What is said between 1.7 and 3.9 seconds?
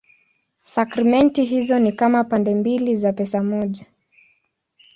ni kama pande mbili za pesa moja.